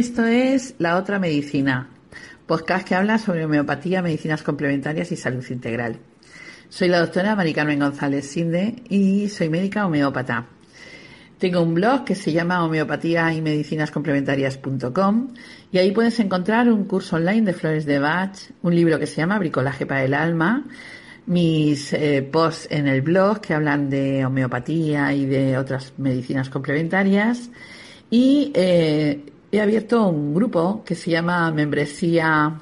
Esto 0.00 0.24
es 0.24 0.76
La 0.78 0.96
Otra 0.96 1.18
Medicina, 1.18 1.90
podcast 2.46 2.88
que 2.88 2.94
habla 2.94 3.18
sobre 3.18 3.44
homeopatía, 3.44 4.00
medicinas 4.00 4.42
complementarias 4.42 5.12
y 5.12 5.16
salud 5.16 5.44
integral. 5.50 5.98
Soy 6.70 6.88
la 6.88 7.00
doctora 7.00 7.36
Mari 7.36 7.52
Carmen 7.52 7.80
González 7.80 8.24
Sinde 8.26 8.76
y 8.88 9.28
soy 9.28 9.50
médica 9.50 9.84
homeópata. 9.84 10.46
Tengo 11.36 11.60
un 11.60 11.74
blog 11.74 12.04
que 12.04 12.14
se 12.14 12.32
llama 12.32 12.64
homeopatía 12.64 13.34
y 13.34 13.42
medicinas 13.42 13.90
complementarias.com 13.90 15.34
y 15.70 15.76
ahí 15.76 15.92
puedes 15.92 16.18
encontrar 16.18 16.72
un 16.72 16.86
curso 16.86 17.16
online 17.16 17.42
de 17.42 17.52
flores 17.52 17.84
de 17.84 17.98
Bach, 17.98 18.38
un 18.62 18.74
libro 18.74 18.98
que 18.98 19.06
se 19.06 19.16
llama 19.16 19.38
Bricolaje 19.38 19.84
para 19.84 20.02
el 20.02 20.14
alma, 20.14 20.64
mis 21.26 21.92
eh, 21.92 22.22
posts 22.22 22.68
en 22.70 22.88
el 22.88 23.02
blog 23.02 23.42
que 23.42 23.52
hablan 23.52 23.90
de 23.90 24.24
homeopatía 24.24 25.12
y 25.12 25.26
de 25.26 25.58
otras 25.58 25.92
medicinas 25.98 26.48
complementarias 26.48 27.50
y 28.10 28.50
eh, 28.54 29.29
he 29.52 29.60
abierto 29.60 30.06
un 30.06 30.34
grupo 30.34 30.82
que 30.84 30.94
se 30.94 31.10
llama 31.10 31.50
Membresía 31.50 32.60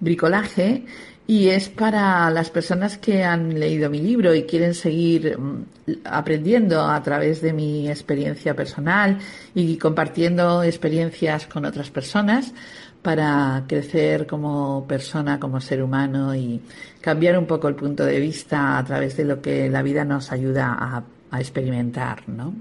Bricolaje 0.00 0.84
y 1.26 1.48
es 1.48 1.68
para 1.68 2.30
las 2.30 2.48
personas 2.48 2.96
que 2.96 3.22
han 3.22 3.58
leído 3.60 3.90
mi 3.90 4.00
libro 4.00 4.34
y 4.34 4.44
quieren 4.44 4.72
seguir 4.72 5.38
mm, 5.38 5.66
aprendiendo 6.04 6.82
a 6.82 7.02
través 7.02 7.42
de 7.42 7.52
mi 7.52 7.88
experiencia 7.88 8.54
personal 8.54 9.18
y 9.54 9.76
compartiendo 9.76 10.62
experiencias 10.62 11.46
con 11.46 11.66
otras 11.66 11.90
personas 11.90 12.54
para 13.02 13.64
crecer 13.68 14.26
como 14.26 14.86
persona, 14.86 15.38
como 15.38 15.60
ser 15.60 15.82
humano 15.82 16.34
y 16.34 16.60
cambiar 17.00 17.38
un 17.38 17.46
poco 17.46 17.68
el 17.68 17.74
punto 17.74 18.04
de 18.04 18.20
vista 18.20 18.78
a 18.78 18.84
través 18.84 19.16
de 19.16 19.24
lo 19.24 19.42
que 19.42 19.68
la 19.68 19.82
vida 19.82 20.04
nos 20.04 20.32
ayuda 20.32 20.76
a, 20.78 21.02
a 21.30 21.40
experimentar, 21.40 22.28
¿no? 22.28 22.54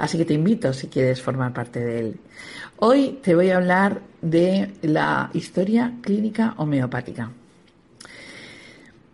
Así 0.00 0.16
que 0.16 0.24
te 0.24 0.32
invito 0.32 0.72
si 0.72 0.86
quieres 0.86 1.20
formar 1.20 1.52
parte 1.52 1.78
de 1.78 1.98
él. 1.98 2.20
Hoy 2.78 3.18
te 3.22 3.34
voy 3.34 3.50
a 3.50 3.58
hablar 3.58 4.00
de 4.22 4.70
la 4.80 5.30
historia 5.34 5.92
clínica 6.00 6.54
homeopática. 6.56 7.30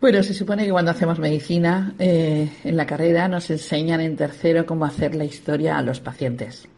Bueno, 0.00 0.22
se 0.22 0.32
supone 0.32 0.64
que 0.64 0.70
cuando 0.70 0.92
hacemos 0.92 1.18
medicina 1.18 1.92
eh, 1.98 2.48
en 2.62 2.76
la 2.76 2.86
carrera 2.86 3.26
nos 3.26 3.50
enseñan 3.50 4.00
en 4.00 4.14
tercero 4.14 4.64
cómo 4.64 4.84
hacer 4.84 5.16
la 5.16 5.24
historia 5.24 5.76
a 5.76 5.82
los 5.82 5.98
pacientes. 5.98 6.68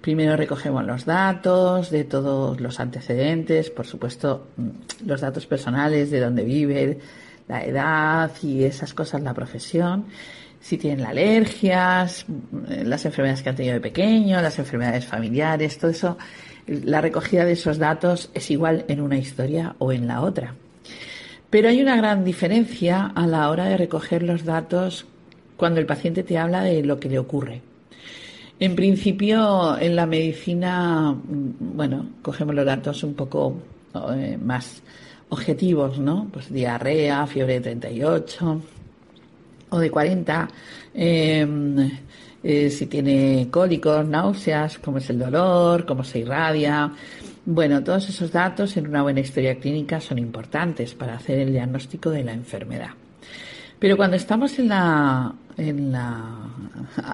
Primero 0.00 0.38
recogemos 0.38 0.82
los 0.86 1.04
datos 1.04 1.90
de 1.90 2.04
todos 2.04 2.58
los 2.62 2.80
antecedentes, 2.80 3.68
por 3.68 3.86
supuesto 3.86 4.46
mm, 4.56 5.06
los 5.06 5.20
datos 5.20 5.46
personales 5.46 6.10
de 6.10 6.20
dónde 6.20 6.44
vive, 6.44 6.98
la 7.46 7.62
edad 7.62 8.30
y 8.42 8.64
esas 8.64 8.94
cosas, 8.94 9.20
la 9.20 9.34
profesión, 9.34 10.06
si 10.64 10.78
tienen 10.78 11.04
alergias, 11.04 12.24
mm, 12.26 12.86
las 12.86 13.04
enfermedades 13.04 13.42
que 13.42 13.50
han 13.50 13.56
tenido 13.56 13.74
de 13.74 13.82
pequeño, 13.82 14.40
las 14.40 14.58
enfermedades 14.58 15.04
familiares, 15.04 15.76
todo 15.76 15.90
eso, 15.90 16.16
la 16.66 17.02
recogida 17.02 17.44
de 17.44 17.52
esos 17.52 17.76
datos 17.76 18.30
es 18.32 18.50
igual 18.50 18.86
en 18.88 19.02
una 19.02 19.18
historia 19.18 19.76
o 19.78 19.92
en 19.92 20.06
la 20.06 20.22
otra. 20.22 20.54
Pero 21.50 21.68
hay 21.68 21.82
una 21.82 21.98
gran 21.98 22.24
diferencia 22.24 23.12
a 23.14 23.26
la 23.26 23.50
hora 23.50 23.66
de 23.66 23.76
recoger 23.76 24.22
los 24.22 24.46
datos 24.46 25.04
cuando 25.58 25.80
el 25.80 25.86
paciente 25.86 26.22
te 26.22 26.38
habla 26.38 26.62
de 26.62 26.82
lo 26.82 26.98
que 26.98 27.10
le 27.10 27.18
ocurre. 27.18 27.60
En 28.58 28.74
principio, 28.74 29.78
en 29.78 29.94
la 29.94 30.06
medicina, 30.06 31.12
mm, 31.12 31.76
bueno, 31.76 32.08
cogemos 32.22 32.54
los 32.54 32.64
datos 32.64 33.04
un 33.04 33.12
poco 33.12 33.58
eh, 34.14 34.38
más 34.42 34.82
objetivos, 35.28 35.98
¿no? 35.98 36.26
Pues 36.32 36.50
diarrea, 36.50 37.26
fiebre 37.26 37.60
de 37.60 37.76
38 37.76 38.62
de 39.78 39.90
40, 39.90 40.48
em, 40.94 41.90
eh, 42.42 42.70
si 42.70 42.86
tiene 42.86 43.48
cólicos, 43.50 44.06
náuseas, 44.06 44.78
cómo 44.78 44.98
es 44.98 45.08
el 45.10 45.18
dolor, 45.18 45.86
cómo 45.86 46.04
se 46.04 46.20
irradia, 46.20 46.92
bueno, 47.46 47.84
todos 47.84 48.08
esos 48.08 48.32
datos 48.32 48.74
en 48.78 48.86
una 48.86 49.02
buena 49.02 49.20
historia 49.20 49.56
clínica 49.56 50.00
son 50.00 50.18
importantes 50.18 50.94
para 50.94 51.16
hacer 51.16 51.40
el 51.40 51.52
diagnóstico 51.52 52.10
de 52.10 52.24
la 52.24 52.32
enfermedad. 52.32 52.90
Pero 53.78 53.98
cuando 53.98 54.16
estamos 54.16 54.58
en, 54.58 54.68
la, 54.68 55.34
en, 55.58 55.92
la, 55.92 56.22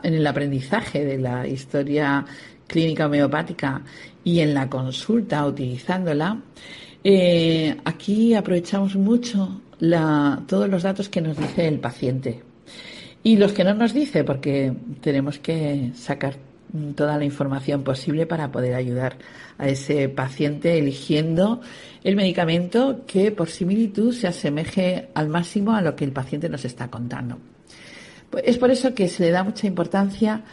en 0.04 0.15
el 0.15 0.25
aprendizaje 0.25 1.04
de 1.04 1.19
la 1.19 1.48
historia 1.48 2.25
clínica 2.69 3.06
homeopática 3.06 3.82
y 4.22 4.38
en 4.38 4.54
la 4.54 4.71
consulta 4.71 5.44
utilizándola, 5.44 6.38
eh, 7.03 7.77
aquí 7.84 8.34
aprovechamos 8.34 8.94
mucho 8.94 9.60
todos 10.47 10.69
los 10.69 10.82
datos 10.84 11.09
que 11.09 11.21
nos 11.21 11.37
dice 11.37 11.66
el 11.66 11.81
paciente 11.81 12.42
y 13.22 13.36
los 13.36 13.53
que 13.53 13.64
no 13.64 13.75
nos 13.75 13.92
dice, 13.92 14.25
porque 14.25 14.72
tenemos 15.00 15.38
que 15.38 15.91
sacar 15.94 16.36
toda 16.94 17.19
la 17.19 17.25
información 17.25 17.82
posible 17.82 18.26
para 18.26 18.50
poder 18.50 18.75
ayudar 18.75 19.16
a 19.58 19.69
ese 19.69 20.08
paciente 20.08 20.78
eligiendo 20.78 21.60
el 22.04 22.16
medicamento 22.16 23.03
que 23.06 23.32
por 23.32 23.48
similitud 23.48 24.14
se 24.14 24.28
asemeje 24.28 25.09
al 25.14 25.28
máximo 25.28 25.75
a 25.75 25.82
lo 25.82 25.97
que 25.97 26.04
el 26.04 26.12
paciente 26.12 26.48
nos 26.48 26.64
está 26.64 26.88
contando. 26.88 27.38
Pues 28.30 28.44
es 28.47 28.59
por 28.59 28.70
eso 28.70 28.94
que 28.94 29.09
se 29.09 29.25
le 29.25 29.30
da 29.30 29.42
mucha 29.42 29.66
importancia 29.66 30.44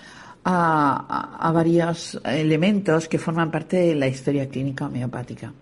a, 0.44 1.52
varios 1.54 2.20
elementos 2.24 3.08
que 3.08 3.20
forman 3.20 3.52
parte 3.52 3.78
de 3.78 3.96
la 3.96 4.08
historia 4.08 4.48
clínica 4.48 4.86
homeopática. 4.86 5.54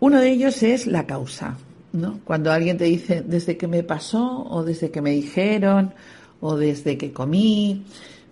Uno 0.00 0.20
de 0.20 0.30
ellos 0.30 0.62
es 0.62 0.86
la 0.86 1.06
causa. 1.06 1.56
¿no? 1.92 2.20
Cuando 2.24 2.50
alguien 2.52 2.76
te 2.76 2.84
dice 2.84 3.22
desde 3.26 3.56
que 3.56 3.68
me 3.68 3.82
pasó 3.82 4.46
o 4.50 4.64
desde 4.64 4.90
que 4.90 5.00
me 5.00 5.10
dijeron 5.10 5.94
o 6.40 6.56
desde 6.56 6.98
que 6.98 7.12
comí, 7.12 7.84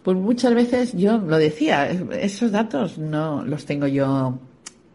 pues 0.05 0.17
muchas 0.19 0.55
veces 0.55 0.93
yo 0.93 1.17
lo 1.19 1.39
decía, 1.39 1.91
esos 1.91 2.53
datos 2.53 2.99
no 2.99 3.43
los 3.45 3.65
tengo 3.65 3.87
yo, 3.87 4.39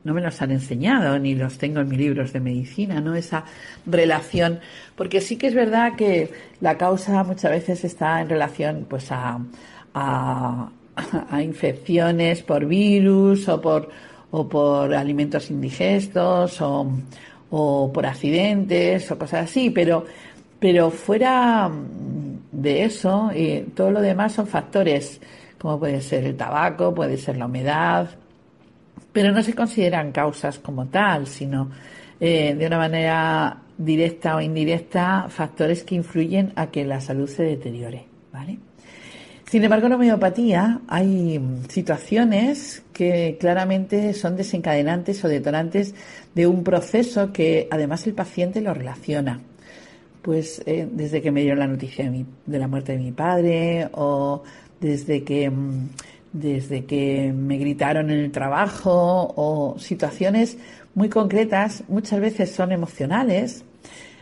no 0.03 0.13
me 0.13 0.21
los 0.21 0.39
han 0.41 0.51
enseñado, 0.51 1.17
ni 1.17 1.33
los 1.33 1.57
tengo 1.57 1.79
en 1.79 1.89
mis 1.89 1.97
libros 1.97 2.31
de 2.31 2.39
medicina, 2.39 3.01
¿no? 3.01 3.15
Esa 3.15 3.43
relación, 3.87 4.59
porque 4.95 5.19
sí 5.19 5.35
que 5.35 5.47
es 5.47 5.55
verdad 5.55 5.95
que 5.95 6.31
la 6.61 6.77
causa 6.77 7.23
muchas 7.23 7.51
veces 7.51 7.83
está 7.85 8.21
en 8.21 8.29
relación, 8.29 8.85
pues, 8.87 9.11
a, 9.11 9.39
a, 9.93 10.71
infecciones 11.41 12.43
por 12.43 12.65
virus 12.65 13.47
o 13.49 13.59
por, 13.59 13.89
o 14.31 14.47
por 14.47 14.93
alimentos 14.93 15.49
indigestos 15.49 16.61
o, 16.61 16.91
o 17.49 17.91
por 17.91 18.05
accidentes 18.05 19.09
o 19.11 19.17
cosas 19.17 19.45
así, 19.49 19.69
pero, 19.71 20.05
pero 20.59 20.91
fuera 20.91 21.71
de 22.51 22.83
eso, 22.83 23.31
y 23.33 23.61
todo 23.75 23.91
lo 23.91 24.01
demás 24.01 24.33
son 24.33 24.47
factores, 24.47 25.21
como 25.57 25.79
puede 25.79 26.01
ser 26.01 26.25
el 26.25 26.35
tabaco, 26.35 26.93
puede 26.93 27.17
ser 27.17 27.37
la 27.37 27.45
humedad, 27.45 28.09
pero 29.11 29.31
no 29.31 29.41
se 29.43 29.53
consideran 29.53 30.11
causas 30.11 30.59
como 30.59 30.87
tal, 30.87 31.27
sino 31.27 31.69
eh, 32.19 32.55
de 32.55 32.67
una 32.67 32.77
manera 32.77 33.57
directa 33.77 34.35
o 34.35 34.41
indirecta 34.41 35.27
factores 35.29 35.83
que 35.83 35.95
influyen 35.95 36.51
a 36.55 36.67
que 36.67 36.85
la 36.85 37.01
salud 37.01 37.29
se 37.29 37.43
deteriore, 37.43 38.05
¿vale? 38.31 38.59
Sin 39.49 39.63
embargo, 39.63 39.87
en 39.87 39.93
homeopatía 39.93 40.81
hay 40.87 41.41
situaciones 41.69 42.83
que 42.93 43.37
claramente 43.39 44.13
son 44.13 44.35
desencadenantes 44.35 45.23
o 45.25 45.27
detonantes 45.27 45.95
de 46.35 46.45
un 46.45 46.63
proceso 46.63 47.33
que 47.33 47.67
además 47.71 48.05
el 48.05 48.13
paciente 48.13 48.61
lo 48.61 48.75
relaciona 48.75 49.39
pues 50.21 50.61
eh, 50.65 50.87
desde 50.91 51.21
que 51.21 51.31
me 51.31 51.41
dio 51.41 51.55
la 51.55 51.67
noticia 51.67 52.09
de, 52.09 52.59
la 52.59 52.67
muerte 52.67 52.93
de 52.93 52.97
mi 52.99 53.11
padre 53.11 53.89
o 53.93 54.43
desde 54.79 55.23
que 55.23 55.49
mm, 55.49 55.89
desde 56.31 56.85
que 56.85 57.33
me 57.35 57.57
gritaron 57.57 58.11
en 58.11 58.19
el 58.19 58.31
trabajo 58.31 59.33
o 59.35 59.79
situaciones 59.79 60.57
muy 60.93 61.09
concretas 61.09 61.83
muchas 61.87 62.19
veces 62.19 62.51
son 62.51 62.71
emocionales 62.71 63.63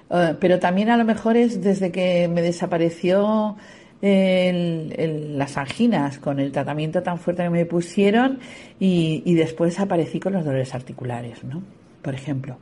eh, 0.10 0.36
pero 0.40 0.60
también 0.60 0.90
a 0.90 0.98
lo 0.98 1.06
mejor 1.06 1.38
es 1.38 1.62
desde 1.62 1.92
que 1.92 2.28
me 2.28 2.42
desapareció 2.42 3.56
las 4.00 5.58
anginas 5.58 6.20
con 6.20 6.40
el 6.40 6.52
tratamiento 6.52 7.02
tan 7.02 7.18
fuerte 7.18 7.44
que 7.44 7.50
me 7.50 7.66
pusieron 7.66 8.40
y, 8.80 9.34
después 9.34 9.80
aparecí 9.80 10.20
con 10.20 10.34
los 10.34 10.46
dolores 10.46 10.76
articulares, 10.76 11.44
¿no? 11.44 11.64
Por 12.04 12.14
ejemplo. 12.14 12.58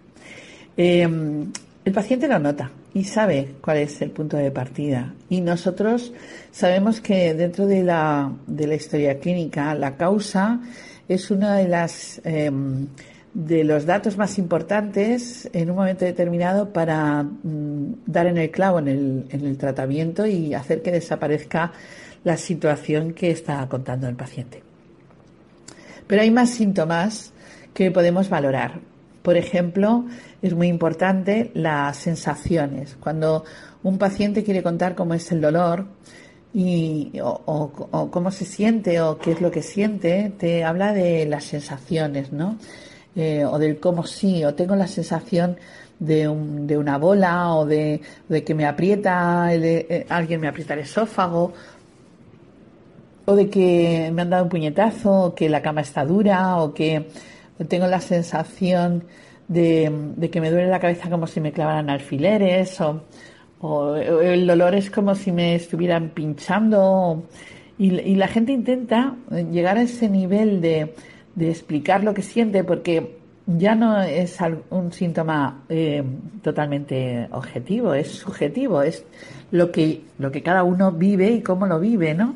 Em, 0.78 1.52
el 1.86 1.94
paciente 1.94 2.28
lo 2.28 2.40
nota 2.40 2.72
y 2.94 3.04
sabe 3.04 3.56
cuál 3.62 3.78
es 3.78 4.02
el 4.02 4.12
punto 4.12 4.38
de 4.38 4.52
partida. 4.52 5.14
Y 5.30 5.42
nosotros 5.42 6.12
sabemos 6.52 7.00
que 7.00 7.34
dentro 7.34 7.68
de 7.68 7.84
la, 7.84 8.32
de 8.48 8.68
la 8.68 8.76
historia 8.76 9.20
clínica, 9.20 9.74
la 9.76 9.96
causa 9.96 10.60
es 11.08 11.30
una 11.30 11.56
de 11.56 11.68
las 11.68 12.20
em, 12.24 12.88
de 13.36 13.66
los 13.66 13.86
datos 13.86 14.18
más 14.18 14.40
importantes 14.40 15.50
en 15.52 15.70
un 15.70 15.76
momento 15.76 16.06
determinado 16.06 16.72
para 16.72 17.22
mm, 17.22 17.96
dar 18.06 18.28
en 18.28 18.38
el 18.38 18.50
clavo 18.50 18.80
en 18.80 18.88
el, 18.88 19.26
en 19.30 19.46
el 19.46 19.58
tratamiento 19.58 20.26
y 20.26 20.54
hacer 20.54 20.82
que 20.82 20.92
desaparezca 20.92 21.74
la 22.24 22.38
situación 22.38 23.14
que 23.14 23.32
está 23.32 23.68
contando 23.68 24.08
el 24.08 24.16
paciente. 24.16 24.64
Pero 26.08 26.22
hay 26.22 26.32
más 26.32 26.50
síntomas 26.50 27.34
que 27.74 27.92
podemos 27.92 28.30
valorar. 28.30 28.80
Por 29.26 29.38
ejemplo, 29.38 30.06
es 30.44 30.54
muy 30.54 30.68
importante 30.68 31.50
las 31.56 31.98
sensaciones. 31.98 32.96
Cuando 33.00 33.44
un 33.82 33.98
paciente 33.98 34.44
quiere 34.44 34.62
contar 34.62 34.94
cómo 34.94 35.16
es 35.16 35.32
el 35.32 35.42
dolor, 35.42 35.88
y, 36.54 37.12
o, 37.24 38.10
cómo 38.12 38.30
se 38.30 38.46
siente 38.46 39.02
o 39.02 39.18
qué 39.18 39.32
es 39.32 39.42
lo 39.42 39.50
que 39.50 39.64
siente, 39.64 40.32
te 40.38 40.64
habla 40.64 40.94
de 40.94 41.26
las 41.26 41.44
sensaciones, 41.46 42.32
¿no? 42.32 42.60
Eh, 43.16 43.44
o 43.46 43.58
del 43.58 43.80
cómo 43.80 44.06
sí, 44.06 44.46
o 44.46 44.54
tengo 44.54 44.76
la 44.76 44.88
sensación 44.88 45.58
de, 45.98 46.28
un, 46.28 46.68
de 46.68 46.78
una 46.78 47.00
bola 47.00 47.56
o 47.56 47.66
de, 47.66 48.02
que 48.46 48.54
me 48.54 48.68
aprieta, 48.68 49.48
eh, 49.56 50.06
alguien 50.08 50.40
me 50.40 50.48
aprieta 50.48 50.76
el 50.76 50.82
esófago, 50.82 51.52
o 53.26 53.36
de 53.36 53.50
que 53.50 54.12
me 54.14 54.22
han 54.22 54.30
dado 54.30 54.44
un 54.44 54.50
puñetazo, 54.50 55.12
o 55.12 55.36
que 55.36 55.50
la 55.50 55.64
cama 55.64 55.82
está 55.82 56.06
dura, 56.06 56.58
o 56.58 56.76
que 56.76 57.08
tengo 57.68 57.88
la 57.88 58.02
sensación 58.02 59.06
de, 59.48 59.92
de 60.16 60.30
que 60.30 60.42
me 60.42 60.52
duele 60.52 60.68
la 60.68 60.80
cabeza 60.80 61.10
como 61.10 61.28
si 61.28 61.40
me 61.40 61.52
clavaran 61.52 61.90
alfileres, 61.90 62.80
o, 62.82 63.04
o 63.62 63.96
el 63.96 64.48
dolor 64.48 64.76
es 64.76 64.90
como 64.90 65.16
si 65.16 65.32
me 65.32 65.56
estuvieran 65.56 66.10
pinchando 66.10 67.24
y, 67.78 68.16
la 68.16 68.28
gente 68.28 68.54
intenta 68.54 69.16
llegar 69.52 69.78
a 69.78 69.82
ese 69.82 70.10
nivel 70.10 70.62
de, 70.62 70.94
explicar 71.38 72.04
lo 72.04 72.14
que 72.14 72.22
siente 72.22 72.64
porque 72.64 73.18
ya 73.46 73.76
no 73.76 74.02
es 74.02 74.38
un 74.70 74.94
síntoma 74.94 75.66
eh, 75.68 76.02
totalmente 76.42 77.28
objetivo, 77.32 77.94
es 77.94 78.12
subjetivo, 78.12 78.82
es 78.82 79.06
lo 79.52 79.72
que, 79.72 80.04
lo 80.18 80.32
que 80.32 80.42
cada 80.42 80.64
uno 80.64 80.94
vive 80.94 81.32
y 81.32 81.42
cómo 81.42 81.68
lo 81.68 81.80
vive, 81.80 82.14
¿no? 82.14 82.36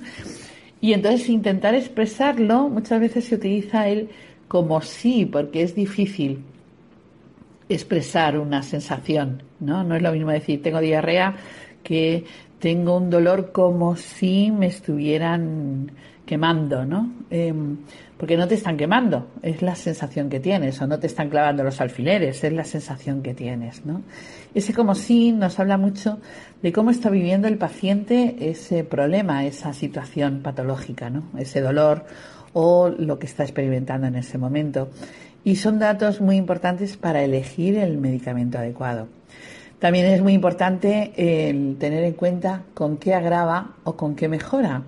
Y 0.81 0.93
entonces 0.93 1.29
intentar 1.29 1.73
expresarlo 1.73 2.69
muchas 2.69 2.99
veces 2.99 3.25
se 3.25 3.35
utiliza 3.35 3.87
él 3.87 4.09
como 4.49 4.81
sí, 4.81 5.25
porque 5.25 5.61
es 5.61 5.75
difícil 5.75 6.43
expresar 7.69 8.37
una 8.37 8.63
sensación, 8.63 9.43
¿no? 9.61 9.83
No 9.83 9.95
es 9.95 10.01
lo 10.01 10.11
mismo 10.11 10.31
decir 10.31 10.61
tengo 10.61 10.81
diarrea 10.81 11.35
que 11.83 12.25
tengo 12.59 12.97
un 12.97 13.09
dolor 13.09 13.51
como 13.53 13.95
si 13.95 14.51
me 14.51 14.65
estuvieran 14.65 15.91
quemando, 16.25 16.83
¿no? 16.83 17.11
Em, 17.29 17.77
porque 18.17 18.37
no 18.37 18.47
te 18.47 18.55
están 18.55 18.75
quemando, 18.75 19.27
es 19.41 19.61
la 19.61 19.75
sensación 19.75 20.29
que 20.29 20.39
tienes, 20.39 20.81
o 20.81 20.87
no 20.87 20.99
te 20.99 21.07
están 21.07 21.29
clavando 21.29 21.63
los 21.63 21.79
alfileres, 21.79 22.43
es 22.43 22.51
la 22.51 22.65
sensación 22.65 23.21
que 23.21 23.33
tienes, 23.33 23.85
¿no? 23.85 24.01
Ese 24.53 24.73
como 24.73 24.93
si 24.93 25.31
nos 25.31 25.59
habla 25.59 25.77
mucho 25.77 26.19
de 26.61 26.73
cómo 26.73 26.89
está 26.91 27.09
viviendo 27.09 27.47
el 27.47 27.57
paciente 27.57 28.35
ese 28.41 28.83
problema, 28.83 29.45
esa 29.45 29.73
situación 29.73 30.41
patológica, 30.41 31.09
¿no? 31.09 31.23
Ese 31.37 31.61
dolor 31.61 32.05
o 32.53 32.89
lo 32.89 33.19
que 33.19 33.27
está 33.27 33.43
experimentando 33.43 34.07
en 34.07 34.15
ese 34.15 34.37
momento 34.37 34.89
y 35.43 35.55
son 35.55 35.79
datos 35.79 36.21
muy 36.21 36.35
importantes 36.35 36.97
para 36.97 37.23
elegir 37.23 37.77
el 37.77 37.97
medicamento 37.97 38.57
adecuado. 38.57 39.07
También 39.79 40.07
es 40.07 40.21
muy 40.21 40.33
importante 40.33 41.13
tener 41.79 42.03
en 42.03 42.13
cuenta 42.13 42.63
con 42.73 42.97
qué 42.97 43.13
agrava 43.13 43.75
o 43.85 43.95
con 43.95 44.15
qué 44.15 44.27
mejora. 44.27 44.83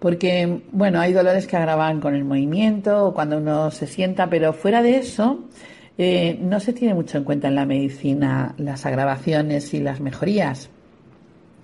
Porque, 0.00 0.62
bueno, 0.72 0.98
hay 0.98 1.12
dolores 1.12 1.46
que 1.46 1.56
agravan 1.56 2.00
con 2.00 2.16
el 2.16 2.24
movimiento 2.24 3.06
o 3.06 3.14
cuando 3.14 3.36
uno 3.36 3.70
se 3.70 3.86
sienta, 3.86 4.28
pero 4.28 4.52
fuera 4.52 4.82
de 4.82 4.96
eso, 4.96 5.44
eh, 5.96 6.36
no 6.42 6.58
se 6.58 6.72
tiene 6.72 6.94
mucho 6.94 7.18
en 7.18 7.24
cuenta 7.24 7.46
en 7.46 7.54
la 7.54 7.66
medicina 7.66 8.56
las 8.58 8.84
agravaciones 8.84 9.72
y 9.74 9.78
las 9.78 10.00
mejorías. 10.00 10.70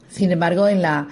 Sin 0.08 0.30
embargo, 0.30 0.68
en 0.68 0.82
la, 0.82 1.08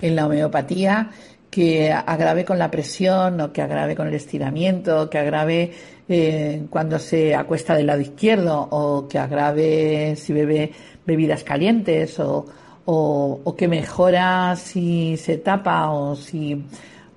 en 0.00 0.16
la 0.16 0.26
homeopatía, 0.26 1.10
que 1.50 1.92
agrave 1.92 2.44
con 2.44 2.58
la 2.58 2.70
presión 2.70 3.40
o 3.40 3.52
que 3.52 3.62
agrave 3.62 3.96
con 3.96 4.06
el 4.06 4.14
estiramiento, 4.14 5.10
que 5.10 5.18
agrave 5.18 5.72
eh, 6.08 6.66
cuando 6.70 6.98
se 6.98 7.34
acuesta 7.34 7.74
del 7.74 7.86
lado 7.86 8.00
izquierdo 8.00 8.68
o 8.70 9.08
que 9.08 9.18
agrave 9.18 10.14
si 10.16 10.32
bebe 10.32 10.72
bebidas 11.04 11.42
calientes 11.42 12.20
o, 12.20 12.46
o, 12.84 13.54
que 13.56 13.68
mejora 13.68 14.54
si 14.56 15.16
se 15.16 15.38
tapa 15.38 15.90
o 15.90 16.14
si, 16.14 16.64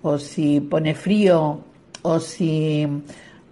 o 0.01 0.17
si 0.17 0.61
pone 0.61 0.95
frío 0.95 1.61
o 2.01 2.19
si, 2.19 2.87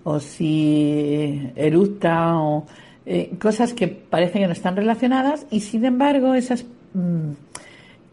o 0.03 0.19
si 0.19 1.51
eructa 1.55 2.37
o 2.37 2.65
eh, 3.05 3.31
cosas 3.39 3.73
que 3.73 3.87
parece 3.87 4.39
que 4.39 4.47
no 4.47 4.53
están 4.53 4.75
relacionadas 4.75 5.45
y 5.51 5.61
sin 5.61 5.85
embargo 5.85 6.33
esas, 6.33 6.65
mm, 6.93 7.31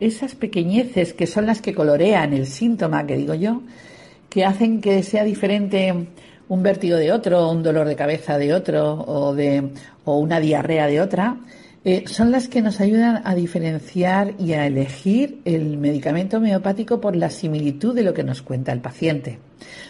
esas 0.00 0.34
pequeñeces 0.34 1.12
que 1.12 1.26
son 1.26 1.46
las 1.46 1.60
que 1.60 1.74
colorean 1.74 2.32
el 2.32 2.46
síntoma 2.46 3.06
que 3.06 3.16
digo 3.16 3.34
yo, 3.34 3.62
que 4.28 4.44
hacen 4.44 4.80
que 4.80 5.02
sea 5.02 5.24
diferente 5.24 6.08
un 6.48 6.62
vértigo 6.62 6.96
de 6.96 7.12
otro, 7.12 7.50
un 7.50 7.62
dolor 7.62 7.86
de 7.86 7.96
cabeza 7.96 8.38
de 8.38 8.54
otro 8.54 8.94
o, 8.94 9.34
de, 9.34 9.70
o 10.04 10.18
una 10.18 10.40
diarrea 10.40 10.86
de 10.86 11.00
otra, 11.00 11.36
eh, 11.84 12.04
son 12.06 12.32
las 12.32 12.48
que 12.48 12.62
nos 12.62 12.80
ayudan 12.80 13.22
a 13.24 13.34
diferenciar 13.34 14.34
y 14.38 14.52
a 14.52 14.66
elegir 14.66 15.40
el 15.44 15.78
medicamento 15.78 16.38
homeopático 16.38 17.00
por 17.00 17.14
la 17.14 17.30
similitud 17.30 17.94
de 17.94 18.02
lo 18.02 18.14
que 18.14 18.24
nos 18.24 18.42
cuenta 18.42 18.72
el 18.72 18.80
paciente. 18.80 19.38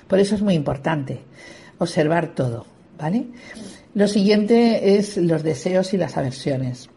Por 0.06 0.18
eso 0.18 0.34
es 0.34 0.42
muy 0.42 0.54
importante 0.54 1.20
observar 1.78 2.34
todo, 2.34 2.66
¿vale? 2.98 3.26
Lo 3.94 4.06
siguiente 4.06 4.96
es 4.96 5.16
los 5.16 5.42
deseos 5.42 5.94
y 5.94 5.96
las 5.96 6.16
aversiones. 6.16 6.90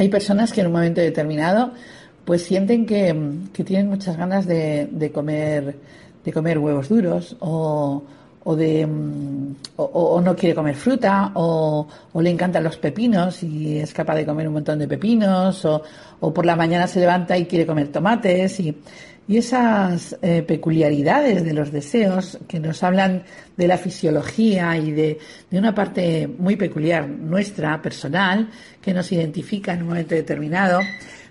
Hay 0.00 0.08
personas 0.08 0.50
que 0.50 0.62
en 0.62 0.68
un 0.68 0.72
momento 0.72 1.02
determinado 1.02 1.72
pues 2.24 2.42
sienten 2.42 2.86
que, 2.86 3.14
tienen 3.64 3.88
muchas 3.88 4.16
ganas 4.16 4.46
de, 4.46 4.88
de, 4.90 5.12
comer 5.12 5.76
de 6.24 6.32
comer 6.32 6.58
huevos 6.58 6.88
duros 6.88 7.36
o, 7.40 8.02
o 8.42 8.56
de 8.56 8.88
o, 9.76 10.20
no 10.22 10.34
quiere 10.34 10.54
comer 10.54 10.74
fruta 10.74 11.32
o, 11.34 11.86
le 12.14 12.30
encantan 12.30 12.64
los 12.64 12.78
pepinos 12.78 13.42
y 13.42 13.78
es 13.78 13.92
capaz 13.92 14.14
de 14.14 14.24
comer 14.24 14.48
un 14.48 14.54
montón 14.54 14.78
de 14.78 14.88
pepinos 14.88 15.66
o, 15.66 15.82
por 16.32 16.46
la 16.46 16.56
mañana 16.56 16.86
se 16.86 17.00
levanta 17.00 17.36
y 17.36 17.44
quiere 17.44 17.66
comer 17.66 17.88
tomates 17.88 18.58
y, 18.60 18.74
y 19.30 19.36
esas 19.36 20.18
eh, 20.22 20.42
peculiaridades 20.42 21.44
de 21.44 21.52
los 21.52 21.70
deseos 21.70 22.36
que 22.48 22.58
nos 22.58 22.82
hablan 22.82 23.22
de 23.56 23.68
la 23.68 23.78
fisiología 23.78 24.76
y 24.76 24.90
de, 24.90 25.18
de, 25.48 25.56
una 25.56 25.72
parte 25.72 26.26
muy 26.26 26.56
peculiar 26.56 27.08
nuestra, 27.08 27.80
personal, 27.80 28.50
que 28.82 28.92
nos 28.92 29.12
identifica 29.12 29.72
en 29.72 29.82
un 29.82 29.90
momento 29.90 30.16
determinado, 30.16 30.80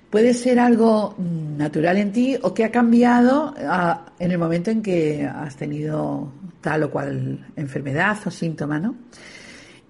puede 0.09 0.33
ser 0.33 0.59
algo 0.59 1.13
natural 1.17 1.97
en 1.97 2.13
ti 2.13 2.37
o 2.41 2.53
que 2.53 2.63
ha 2.63 2.71
cambiado 2.71 3.53
ah, 3.67 4.05
en 4.17 4.31
el 4.31 4.37
momento 4.37 4.71
en 4.71 4.81
que 4.81 5.25
has 5.25 5.57
tenido 5.57 6.31
tal 6.61 6.83
o 6.83 6.91
cual 6.91 7.47
enfermedad 7.57 8.17
o 8.25 8.31
síntoma, 8.31 8.79
¿no? 8.79 8.95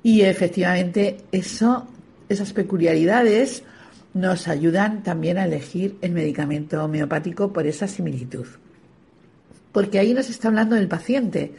Y 0.02 0.22
efectivamente 0.22 1.18
eso, 1.32 1.86
esas 2.28 2.54
peculiaridades 2.54 3.62
nos 4.14 4.48
ayudan 4.48 5.04
también 5.04 5.38
a 5.38 5.46
elegir 5.46 5.98
el 6.02 6.12
medicamento 6.12 6.84
homeopático 6.84 7.54
por 7.54 7.68
esa 7.68 7.88
similitud. 7.88 8.46
Porque 9.72 10.00
ahí 10.00 10.14
nos 10.14 10.30
está 10.30 10.48
hablando 10.48 10.76
del 10.76 10.88
paciente, 10.88 11.54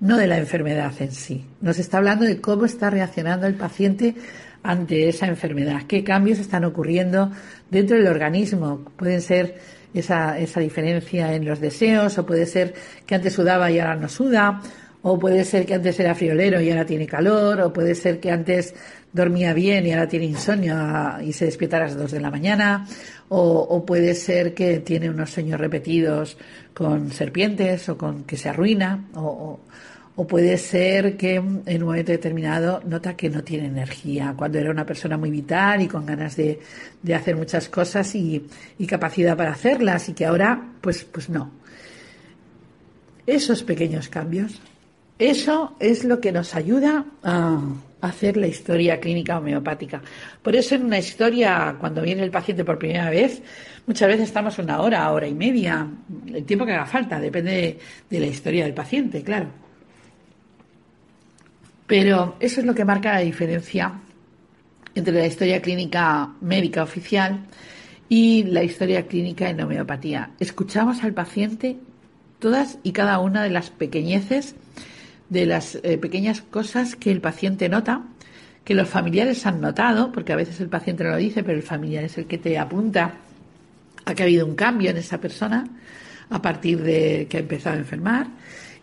no 0.00 0.16
de 0.16 0.26
la 0.26 0.38
enfermedad 0.38 0.92
en 1.00 1.12
sí. 1.12 1.44
Nos 1.60 1.78
está 1.78 1.98
hablando 1.98 2.24
de 2.24 2.40
cómo 2.40 2.64
está 2.64 2.90
reaccionando 2.90 3.46
el 3.46 3.54
paciente 3.54 4.14
ante 4.62 5.08
esa 5.08 5.26
enfermedad, 5.26 5.82
qué 5.86 6.04
cambios 6.04 6.38
están 6.38 6.64
ocurriendo 6.64 7.30
dentro 7.70 7.96
del 7.96 8.06
organismo. 8.06 8.84
Pueden 8.96 9.20
ser 9.20 9.58
esa, 9.94 10.38
esa 10.38 10.60
diferencia 10.60 11.34
en 11.34 11.44
los 11.44 11.60
deseos, 11.60 12.18
o 12.18 12.26
puede 12.26 12.46
ser 12.46 12.74
que 13.04 13.14
antes 13.14 13.32
sudaba 13.32 13.70
y 13.70 13.78
ahora 13.78 13.96
no 13.96 14.08
suda, 14.08 14.60
o 15.02 15.18
puede 15.18 15.44
ser 15.44 15.66
que 15.66 15.74
antes 15.74 15.98
era 16.00 16.14
friolero 16.14 16.60
y 16.60 16.70
ahora 16.70 16.86
tiene 16.86 17.06
calor, 17.06 17.60
o 17.60 17.72
puede 17.72 17.94
ser 17.94 18.18
que 18.20 18.30
antes 18.30 18.74
dormía 19.12 19.54
bien 19.54 19.86
y 19.86 19.92
ahora 19.92 20.06
tiene 20.08 20.26
insomnio 20.26 20.76
y 21.22 21.32
se 21.32 21.46
despierta 21.46 21.78
a 21.78 21.80
las 21.80 21.96
dos 21.96 22.12
de 22.12 22.20
la 22.20 22.30
mañana, 22.30 22.86
o, 23.28 23.84
puede 23.84 24.14
ser 24.14 24.54
que 24.54 24.80
tiene 24.80 25.10
unos 25.10 25.30
sueños 25.30 25.58
repetidos 25.58 26.36
con 26.74 27.10
serpientes 27.10 27.88
o 27.88 27.96
con 27.98 28.24
que 28.24 28.36
se 28.36 28.48
arruina, 28.48 29.06
o, 29.14 29.58
puede 30.28 30.56
ser 30.56 31.16
que 31.16 31.34
en 31.34 31.82
un 31.82 31.88
momento 31.88 32.12
determinado 32.12 32.80
nota 32.86 33.14
que 33.16 33.28
no 33.28 33.42
tiene 33.42 33.66
energía, 33.66 34.34
cuando 34.36 34.58
era 34.58 34.70
una 34.70 34.86
persona 34.86 35.16
muy 35.16 35.30
vital 35.30 35.82
y 35.82 35.88
con 35.88 36.06
ganas 36.06 36.36
de, 36.36 36.58
hacer 37.14 37.36
muchas 37.36 37.68
cosas 37.68 38.14
y, 38.14 38.46
capacidad 38.88 39.36
para 39.36 39.52
hacerlas 39.52 40.08
y 40.08 40.12
que 40.14 40.26
ahora 40.26 40.70
pues, 40.80 41.04
pues 41.04 41.28
no. 41.28 41.50
Esos 43.26 43.64
pequeños 43.64 44.08
cambios, 44.08 44.60
eso 45.18 45.76
es 45.80 46.04
lo 46.04 46.20
que 46.20 46.32
nos 46.32 46.54
ayuda 46.54 47.04
a 47.22 47.60
hacer 48.00 48.36
la 48.36 48.46
historia 48.46 49.00
clínica 49.00 49.38
homeopática. 49.38 50.02
Por 50.42 50.54
eso 50.54 50.74
en 50.74 50.84
una 50.84 50.98
historia, 50.98 51.76
cuando 51.80 52.02
viene 52.02 52.22
el 52.22 52.30
paciente 52.30 52.64
por 52.64 52.78
primera 52.78 53.10
vez, 53.10 53.42
muchas 53.86 54.08
veces 54.08 54.24
estamos 54.24 54.58
una 54.58 54.80
hora, 54.80 55.10
hora 55.10 55.26
y 55.26 55.34
media, 55.34 55.88
el 56.26 56.44
tiempo 56.44 56.66
que 56.66 56.72
haga 56.72 56.86
falta, 56.86 57.18
depende 57.18 57.78
de 58.10 58.20
la 58.20 58.26
historia 58.26 58.64
del 58.64 58.74
paciente, 58.74 59.22
claro. 59.22 59.48
Pero 61.86 62.36
eso 62.40 62.60
es 62.60 62.66
lo 62.66 62.74
que 62.74 62.84
marca 62.84 63.14
la 63.14 63.20
diferencia 63.20 63.92
entre 64.94 65.14
la 65.14 65.26
historia 65.26 65.62
clínica 65.62 66.30
médica 66.40 66.82
oficial 66.82 67.46
y 68.08 68.44
la 68.44 68.62
historia 68.62 69.06
clínica 69.06 69.48
en 69.48 69.60
homeopatía. 69.60 70.30
Escuchamos 70.40 71.04
al 71.04 71.12
paciente 71.12 71.76
todas 72.38 72.78
y 72.82 72.92
cada 72.92 73.18
una 73.18 73.42
de 73.42 73.50
las 73.50 73.70
pequeñeces, 73.70 74.56
de 75.28 75.46
las 75.46 75.78
eh, 75.82 75.98
pequeñas 75.98 76.42
cosas 76.42 76.96
que 76.96 77.10
el 77.10 77.20
paciente 77.20 77.68
nota, 77.68 78.02
que 78.64 78.74
los 78.74 78.88
familiares 78.88 79.46
han 79.46 79.60
notado, 79.60 80.12
porque 80.12 80.32
a 80.32 80.36
veces 80.36 80.60
el 80.60 80.68
paciente 80.68 81.04
no 81.04 81.10
lo 81.10 81.16
dice, 81.16 81.42
pero 81.42 81.56
el 81.56 81.62
familiar 81.62 82.04
es 82.04 82.18
el 82.18 82.26
que 82.26 82.38
te 82.38 82.58
apunta 82.58 83.14
a 84.04 84.14
que 84.14 84.22
ha 84.22 84.26
habido 84.26 84.46
un 84.46 84.54
cambio 84.54 84.90
en 84.90 84.96
esa 84.96 85.20
persona 85.20 85.66
a 86.30 86.42
partir 86.42 86.82
de 86.82 87.26
que 87.28 87.36
ha 87.36 87.40
empezado 87.40 87.76
a 87.76 87.78
enfermar 87.78 88.28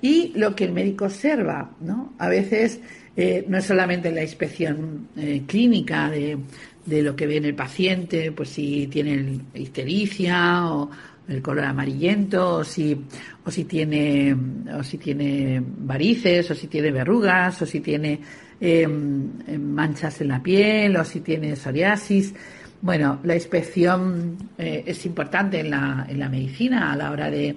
y 0.02 0.34
lo 0.36 0.56
que 0.56 0.66
el 0.66 0.74
médico 0.74 1.06
observa, 1.06 1.72
¿no? 1.80 2.14
A 2.18 2.28
veces 2.28 2.80
eh, 3.16 3.46
no 3.48 3.58
es 3.58 3.66
solamente 3.66 4.12
la 4.12 4.22
inspección 4.22 5.08
eh, 5.16 5.44
clínica 5.48 6.10
de, 6.10 6.38
de, 6.86 7.02
lo 7.02 7.16
que 7.16 7.26
ve 7.26 7.38
en 7.38 7.46
el 7.46 7.56
paciente, 7.56 8.32
pues 8.34 8.50
si 8.50 8.88
tiene 8.88 9.40
ictericia 9.54 10.66
o 10.68 10.90
el 11.28 11.42
color 11.42 11.66
amarillento, 11.66 12.58
o 12.58 12.64
si, 12.64 13.06
o 13.46 13.52
si 13.52 13.64
tiene, 13.66 14.36
o 14.78 14.84
si 14.84 14.98
tiene 14.98 15.62
varices, 15.64 16.52
o 16.52 16.56
si 16.56 16.68
tiene 16.68 16.92
verrugas, 16.92 17.62
o 17.62 17.66
si 17.66 17.80
tiene 17.80 18.20
em, 18.60 19.30
manchas 19.60 20.22
en 20.22 20.28
la 20.30 20.44
piel, 20.44 20.96
o 20.98 21.06
si 21.06 21.22
tiene 21.22 21.56
psoriasis. 21.56 22.34
Bueno, 22.82 23.20
la 23.24 23.36
inspección 23.36 24.38
eh, 24.58 24.84
es 24.86 25.06
importante 25.06 25.62
en 25.62 25.70
la, 25.70 26.06
en 26.10 26.20
la 26.20 26.28
medicina 26.28 26.92
a 26.92 26.96
la 26.98 27.12
hora 27.12 27.32
de, 27.32 27.56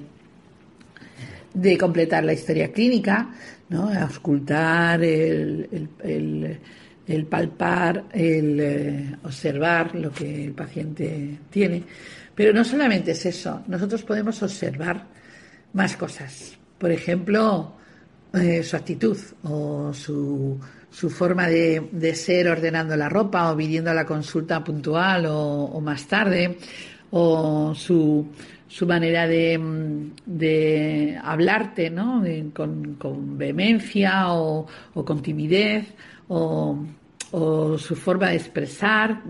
de 1.53 1.79
completar 1.79 2.23
la 2.25 2.33
historia 2.33 2.71
clínica, 2.71 3.31
¿no? 3.69 3.91
Auscultar, 3.91 5.03
el, 5.03 5.89
el, 6.05 6.59
el, 7.07 7.27
palpar, 7.27 8.05
el 8.13 8.61
eh, 8.61 9.17
observar 9.25 9.95
lo 9.97 10.13
que 10.13 10.45
el 10.45 10.53
paciente 10.53 11.39
tiene. 11.51 11.83
Pero 12.37 12.52
no 12.52 12.64
solamente 12.64 13.12
es 13.12 13.26
eso, 13.26 13.62
nosotros 13.66 14.02
podemos 14.02 14.43
observar 14.43 15.07
más 15.73 15.97
cosas. 15.97 16.57
Por 16.78 16.93
ejemplo, 16.93 17.73
eh, 18.35 18.62
su 18.62 18.76
actitud 18.76 19.16
o 19.45 19.95
su, 19.95 20.61
su 20.90 21.09
forma 21.09 21.49
de, 21.49 21.88
de, 21.90 22.14
ser 22.14 22.49
ordenando 22.49 22.95
la 22.95 23.09
ropa 23.09 23.50
o 23.50 23.57
viniendo 23.57 23.90
a 23.90 23.95
la 23.95 24.05
consulta 24.05 24.62
puntual 24.62 25.25
o, 25.26 25.81
más 25.81 26.07
tarde, 26.07 26.59
o 27.11 27.75
su, 27.75 28.26
su 28.69 28.87
manera 28.87 29.26
de, 29.26 29.59
de 30.26 31.19
hablarte 31.23 31.88
¿no? 31.88 32.23
con, 32.52 32.97
con, 32.97 33.38
vehemencia 33.38 34.35
o, 34.35 34.66
o 34.93 35.05
con 35.07 35.23
timidez, 35.23 35.87
o, 36.28 36.85
o, 37.31 37.78
su 37.78 37.97
forma 37.97 38.28
de 38.28 38.37
expresar, 38.37 39.23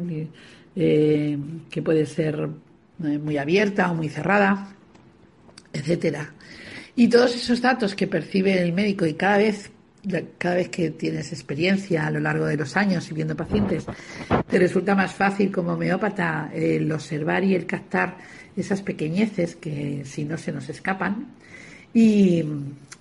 eh, 0.74 1.38
que 1.70 1.82
puede 1.82 2.04
ser 2.04 2.48
muy 2.98 3.38
abierta 3.38 3.90
o 3.90 3.94
muy 3.94 4.08
cerrada, 4.08 4.68
etcétera. 5.72 6.32
Y 6.94 7.08
todos 7.08 7.34
esos 7.34 7.60
datos 7.60 7.94
que 7.94 8.06
percibe 8.06 8.60
el 8.62 8.72
médico 8.72 9.06
y 9.06 9.14
cada 9.14 9.38
vez 9.38 9.70
cada 10.38 10.54
vez 10.54 10.68
que 10.68 10.90
tienes 10.90 11.32
experiencia 11.32 12.06
a 12.06 12.10
lo 12.10 12.20
largo 12.20 12.46
de 12.46 12.56
los 12.56 12.76
años 12.76 13.10
y 13.10 13.14
viendo 13.14 13.34
pacientes, 13.34 13.86
te 14.48 14.58
resulta 14.58 14.94
más 14.94 15.12
fácil 15.12 15.50
como 15.50 15.72
homeópata 15.72 16.50
el 16.54 16.90
observar 16.92 17.42
y 17.44 17.54
el 17.54 17.66
captar 17.66 18.16
esas 18.56 18.82
pequeñeces 18.82 19.56
que 19.56 20.04
si 20.04 20.24
no 20.24 20.38
se 20.38 20.52
nos 20.52 20.68
escapan. 20.68 21.26
Y, 21.92 22.44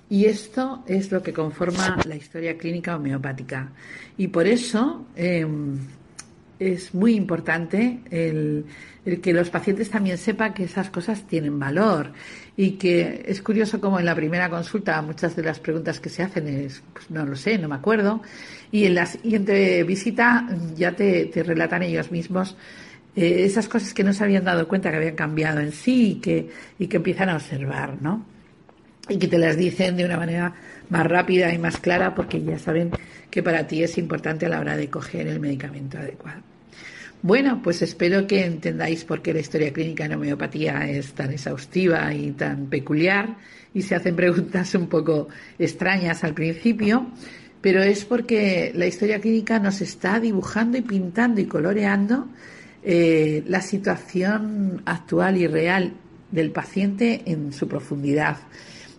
y 0.09 0.25
esto 0.25 0.83
es 0.87 1.11
lo 1.11 1.21
que 1.21 1.33
conforma 1.33 1.97
la 2.07 2.15
historia 2.15 2.57
clínica 2.57 2.95
homeopática. 2.95 3.71
Y 4.17 4.27
por 4.27 4.47
eso 4.47 5.05
em, 5.15 5.77
es 6.59 6.93
muy 6.93 7.15
importante 7.15 8.00
el, 8.12 8.65
que 9.21 9.33
los 9.33 9.50
pacientes 9.50 9.89
también 9.89 10.17
sepan 10.17 10.53
que 10.53 10.63
esas 10.63 10.89
cosas 10.89 11.27
tienen 11.27 11.59
valor 11.59 12.12
y 12.55 12.71
que 12.71 13.24
es 13.27 13.41
curioso 13.41 13.81
como 13.81 14.00
en 14.00 14.05
la 14.05 14.15
primera 14.15 14.50
consulta 14.50 15.01
muchas 15.01 15.35
de 15.35 15.43
las 15.43 15.59
preguntas 15.59 16.00
que 16.00 16.09
se 16.09 16.24
hacen 16.24 16.47
es, 16.47 16.81
pues 16.93 17.12
no 17.12 17.25
lo 17.25 17.35
sé, 17.35 17.57
no 17.57 17.67
me 17.67 17.75
acuerdo, 17.75 18.21
y 18.71 18.85
en 18.85 18.95
la 18.95 19.05
siguiente 19.05 19.83
visita 19.83 20.47
ya 20.75 20.93
te, 20.93 21.29
relatan 21.35 21.83
ellos 21.83 22.12
mismos 22.12 22.55
eh, 23.15 23.43
esas 23.45 23.67
cosas 23.67 23.93
que 23.93 24.03
no 24.03 24.13
se 24.13 24.24
habían 24.24 24.45
dado 24.45 24.67
cuenta 24.67 24.89
que 24.91 24.97
habían 24.97 25.15
cambiado 25.15 25.59
en 25.59 25.71
sí 25.71 26.12
y 26.12 26.15
que, 26.15 26.50
y 26.79 26.88
que 26.88 26.97
empiezan 26.97 27.29
a 27.29 27.35
observar, 27.35 28.01
¿no? 28.01 28.25
Y 29.07 29.17
que 29.17 29.27
te 29.27 29.38
las 29.38 29.55
dicen 29.55 29.95
de 29.97 30.05
una 30.05 30.17
manera 30.17 30.53
más 30.89 31.05
rápida 31.05 31.53
y 31.53 31.59
más 31.59 31.77
clara 31.77 32.15
porque 32.15 32.41
ya 32.43 32.57
saben 32.57 32.91
que 33.29 33.44
para 33.44 33.67
ti 33.67 33.84
es 33.84 33.98
importante 33.98 34.46
a 34.46 34.50
la 34.50 34.60
hora 34.60 34.77
de 34.77 34.89
coger 34.89 35.27
el 35.27 35.39
medicamento 35.39 35.98
adecuado. 35.98 36.41
Bueno, 37.22 37.60
pues 37.63 37.82
espero 37.82 38.27
que 38.27 38.46
entendáis 38.46 39.03
por 39.03 39.22
qué 39.22 39.34
la 39.34 39.39
historia 39.39 39.74
clínica 39.74 40.05
en 40.05 40.13
homeopatía 40.13 40.88
es 40.88 41.13
tan 41.13 41.32
exhaustiva 41.32 42.13
y 42.13 42.32
tan 42.34 42.67
peculiar 42.67 43.38
y 43.74 43.82
se 43.82 43.96
hacen 43.96 44.15
preguntas 44.15 44.75
un 44.75 44.88
poco 44.88 45.27
extrañas 45.58 46.24
al 46.24 46.34
principio, 46.34 47.08
pero 47.62 47.82
es 47.82 48.05
porque 48.05 48.72
la 48.75 48.86
historia 48.86 49.20
clínica 49.20 49.58
nos 49.58 49.82
está 49.82 50.20
dibujando 50.20 50.77
y 50.77 50.82
pintando 50.82 51.41
y 51.41 51.46
coloreando 51.46 52.27
eh, 52.84 53.44
la 53.48 53.62
situación 53.62 54.84
actual 54.86 55.38
y 55.38 55.48
real 55.48 55.94
del 56.29 56.51
paciente 56.51 57.24
en 57.25 57.51
su 57.53 57.67
profundidad. 57.67 58.38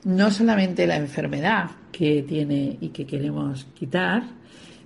No 0.06 0.30
solamente 0.30 0.86
la 0.86 0.94
enfermedad 0.94 1.68
que 1.90 2.22
tiene 2.22 2.78
y 2.80 2.90
que 2.90 3.04
queremos 3.04 3.64
quitar, 3.75 4.22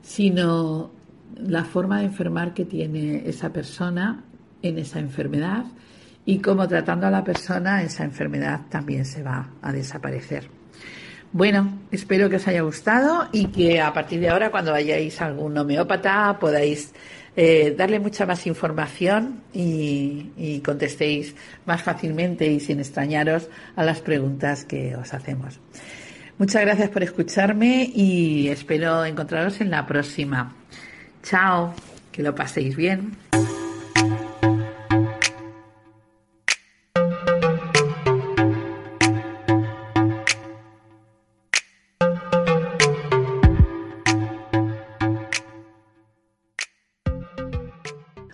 sino 0.01 0.93
la 1.37 1.63
forma 1.65 1.99
de 1.99 2.07
enfermar 2.07 2.55
que 2.55 2.65
tiene 2.65 3.29
esa 3.29 3.53
persona 3.53 4.25
en 4.63 4.79
esa 4.79 4.99
enfermedad 4.99 5.67
y 6.25 6.39
cómo 6.39 6.67
tratando 6.67 7.07
a 7.07 7.11
la 7.11 7.23
persona 7.23 7.83
esa 7.83 8.05
enfermedad 8.05 8.63
también 8.71 9.05
se 9.05 9.23
va 9.23 9.51
a 9.61 9.71
desaparecer. 9.75 10.49
Bueno, 11.33 11.81
espero 11.91 12.31
que 12.31 12.37
os 12.37 12.49
haya 12.49 12.63
gustado 12.63 13.29
y 13.31 13.49
que 13.49 13.79
a 13.79 13.93
partir 13.93 14.21
de 14.21 14.31
ahora 14.31 14.51
cuando 14.51 14.73
vayáis 14.73 15.21
a 15.21 15.27
algún 15.27 15.59
homeópata 15.59 16.39
podáis 16.41 16.95
eh, 17.37 17.75
darle 17.77 18.01
mucha 18.01 18.27
más 18.27 18.47
información 18.47 19.43
y, 19.53 20.31
y 20.37 20.61
contestéis 20.61 21.35
más 21.67 21.83
fácilmente 21.83 22.47
y 22.47 22.61
sin 22.61 22.81
extrañaros 22.81 23.49
a 23.77 23.85
las 23.85 24.01
preguntas 24.01 24.65
que 24.65 24.97
os 24.97 25.15
hacemos. 25.15 25.61
Muchas 26.39 26.63
gracias 26.63 26.89
por 26.89 27.03
escucharme 27.03 27.91
y 27.95 28.49
espero 28.49 29.05
encontraros 29.05 29.61
en 29.61 29.71
la 29.71 29.87
próxima. 29.87 30.55
Chao, 31.23 31.75
que 32.11 32.23
lo 32.23 32.35
paséis 32.35 32.75
bien. 32.77 33.13